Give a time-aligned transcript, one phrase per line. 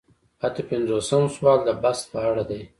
[0.45, 2.61] اته پنځوسم سوال د بست په اړه دی.